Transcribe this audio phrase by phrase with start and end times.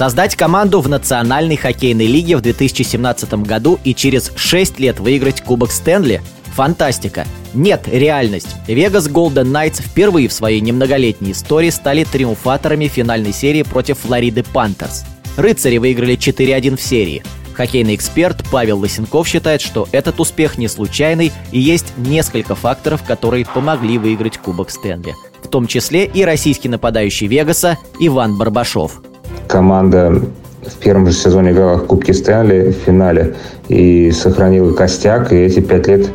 [0.00, 5.70] Создать команду в Национальной хоккейной лиге в 2017 году и через 6 лет выиграть Кубок
[5.70, 6.22] Стэнли–
[6.56, 7.26] фантастика.
[7.52, 8.48] Нет, реальность.
[8.66, 15.04] Вегас Golden Knights впервые в своей немноголетней истории стали триумфаторами финальной серии против Флориды Пантерс.
[15.36, 17.22] Рыцари выиграли 4-1 в серии.
[17.52, 23.44] Хоккейный эксперт Павел Лысенков считает, что этот успех не случайный и есть несколько факторов, которые
[23.44, 25.14] помогли выиграть Кубок Стэнли.
[25.42, 29.02] В том числе и российский нападающий Вегаса Иван Барбашов.
[29.50, 30.22] Команда
[30.64, 33.34] в первом же сезоне играла в Кубке Стэнли в финале
[33.68, 36.08] и сохранила костяк, и эти пять лет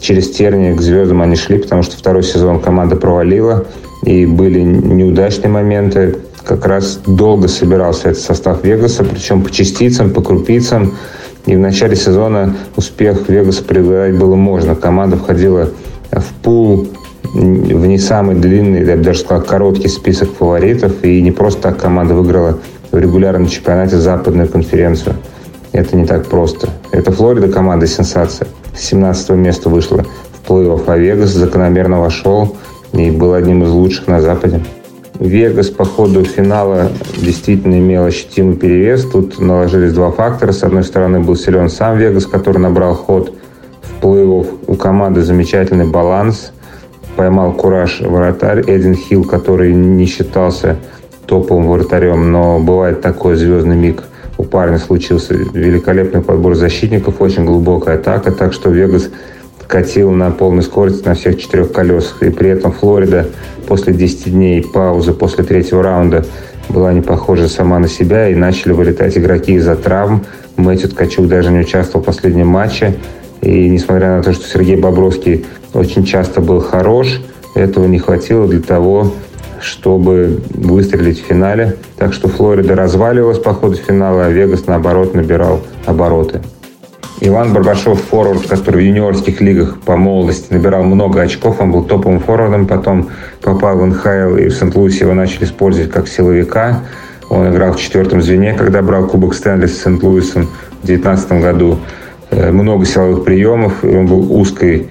[0.00, 3.66] через тернии к звездам они шли, потому что второй сезон команда провалила,
[4.04, 6.16] и были неудачные моменты.
[6.44, 10.94] Как раз долго собирался этот состав Вегаса, причем по частицам, по крупицам.
[11.46, 14.74] И в начале сезона успех Вегаса предугадать было можно.
[14.74, 15.68] Команда входила
[16.10, 16.88] в пул
[17.34, 21.04] в не самый длинный, я бы даже сказал, короткий список фаворитов.
[21.04, 22.58] И не просто так команда выиграла
[22.90, 25.16] в регулярном чемпионате западную конференцию.
[25.72, 26.68] Это не так просто.
[26.90, 28.48] Это Флорида команда сенсация.
[28.74, 32.56] С 17 места вышла в плей-офф, а Вегас закономерно вошел
[32.92, 34.60] и был одним из лучших на Западе.
[35.20, 39.04] Вегас по ходу финала действительно имел ощутимый перевес.
[39.04, 40.52] Тут наложились два фактора.
[40.52, 43.34] С одной стороны, был силен сам Вегас, который набрал ход
[43.82, 44.46] в плей-офф.
[44.66, 46.52] У команды замечательный баланс.
[47.16, 50.78] Поймал кураж вратарь Эдин Хилл, который не считался
[51.30, 54.02] топовым вратарем, но бывает такой звездный миг
[54.36, 55.34] у парня случился.
[55.34, 59.08] Великолепный подбор защитников, очень глубокая атака, так что Вегас
[59.68, 62.24] катил на полной скорости на всех четырех колесах.
[62.24, 63.28] И при этом Флорида
[63.68, 66.26] после 10 дней паузы после третьего раунда
[66.68, 70.24] была не похожа сама на себя, и начали вылетать игроки из-за травм.
[70.56, 72.96] Мэтью Ткачук даже не участвовал в последнем матче.
[73.40, 77.20] И несмотря на то, что Сергей Бобровский очень часто был хорош,
[77.54, 79.12] этого не хватило для того,
[79.60, 81.76] чтобы выстрелить в финале.
[81.96, 86.40] Так что Флорида разваливалась по ходу финала, а Вегас, наоборот, набирал обороты.
[87.22, 91.60] Иван Барбашов, форвард, который в юниорских лигах по молодости набирал много очков.
[91.60, 93.10] Он был топовым форвардом, потом
[93.42, 96.80] попал в НХЛ и в Сент-Луисе его начали использовать как силовика.
[97.28, 100.48] Он играл в четвертом звене, когда брал Кубок Стэнли с Сент-Луисом
[100.82, 101.78] в 2019 году.
[102.30, 104.88] Э, много силовых приемов, он был узкий,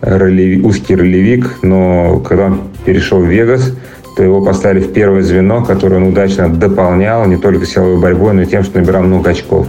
[0.00, 3.72] ролеви, узкий ролевик, но когда он перешел в Вегас,
[4.16, 8.42] то его поставили в первое звено, которое он удачно дополнял не только силовой борьбой, но
[8.42, 9.68] и тем, что набирал много очков.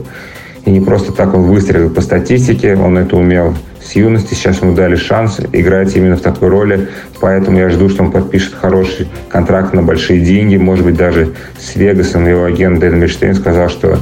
[0.65, 4.73] И не просто так он выстрелил по статистике, он это умел с юности, сейчас ему
[4.73, 6.87] дали шанс играть именно в такой роли,
[7.19, 11.75] поэтому я жду, что он подпишет хороший контракт на большие деньги, может быть, даже с
[11.75, 12.25] Вегасом.
[12.25, 13.99] Его агент Дэн Миштейн сказал, что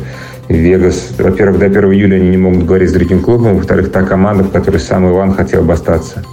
[0.50, 4.44] Вегас, во-первых, до 1 июля они не могут говорить с другим клубом, во-вторых, та команда,
[4.44, 6.24] в которой сам Иван хотел бы остаться.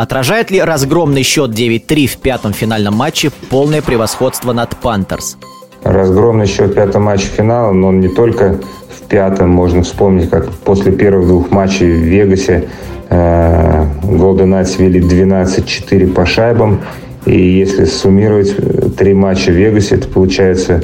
[0.00, 5.36] Отражает ли разгромный счет 9-3 в пятом финальном матче полное превосходство над Пантерс?
[5.84, 9.50] Разгромный счет в пятом матче финала, но не только в пятом.
[9.50, 12.66] Можно вспомнить, как после первых двух матчей в Вегасе
[13.10, 16.80] э, Golden Knights вели 12-4 по шайбам.
[17.26, 20.82] И если суммировать э, три матча в Вегасе, это получается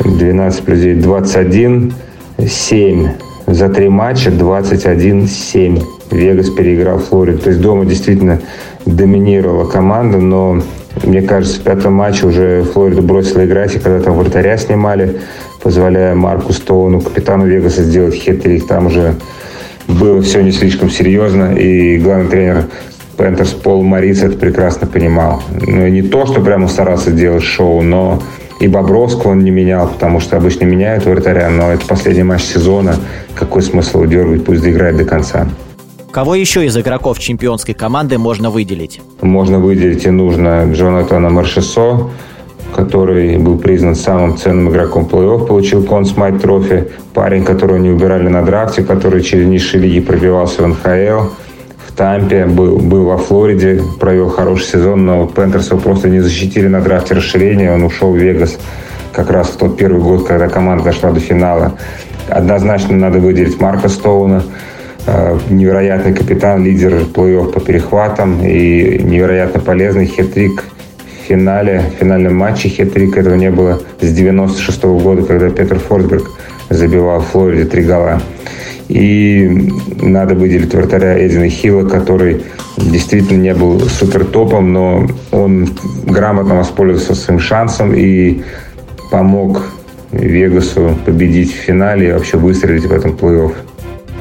[0.00, 1.94] 12 плюс 9, 21,
[2.44, 3.08] 7
[3.46, 5.97] за три матча 21-7.
[6.10, 7.38] Вегас переиграл Флориду.
[7.38, 8.40] То есть дома действительно
[8.86, 10.62] доминировала команда, но
[11.04, 15.20] мне кажется, в пятом матче уже Флорида бросила играть, и когда там вратаря снимали,
[15.62, 19.14] позволяя Марку Стоуну, капитану Вегаса, сделать хитрик, там уже
[19.86, 22.64] было все не слишком серьезно, и главный тренер
[23.16, 25.42] Panthers Пол Морис это прекрасно понимал.
[25.50, 28.22] Ну, не то, что прямо старался делать шоу, но
[28.60, 32.96] и Бобровского он не менял, потому что обычно меняют вратаря, но это последний матч сезона.
[33.34, 35.48] Какой смысл дергать, пусть доиграет до конца.
[36.10, 39.00] Кого еще из игроков чемпионской команды можно выделить?
[39.20, 42.10] Можно выделить и нужно Джонатана Маршесо,
[42.74, 46.88] который был признан самым ценным игроком плей-офф, получил Conn Smythe Trophy.
[47.12, 51.30] Парень, которого не выбирали на драфте, который через низшие лиги пробивался в НХЛ.
[51.86, 56.68] В Тампе, был, был во Флориде, провел хороший сезон, но Panthers его просто не защитили
[56.68, 57.72] на драфте расширения.
[57.72, 58.58] Он ушел в Вегас
[59.12, 61.74] как раз в тот первый год, когда команда дошла до финала.
[62.28, 64.42] Однозначно надо выделить Марка Стоуна,
[65.50, 70.64] невероятный капитан, лидер плей-офф по перехватам и невероятно полезный хет-трик
[71.22, 75.78] в финале, в финальном матче хет-трик этого не было с 96 -го года, когда Петр
[75.78, 76.30] Форсберг
[76.70, 78.20] забивал в Флориде три гола.
[78.88, 79.70] И
[80.00, 82.42] надо выделить вратаря Эдина Хилла, который
[82.78, 85.68] действительно не был супер топом, но он
[86.04, 88.42] грамотно воспользовался своим шансом и
[89.10, 89.62] помог
[90.12, 93.52] Вегасу победить в финале и вообще выстрелить в этом плей-офф.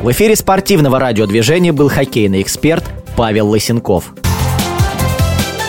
[0.07, 2.85] В эфире спортивного радиодвижения был хоккейный эксперт
[3.17, 4.13] Павел Лысенков.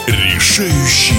[0.06, 1.18] Решающий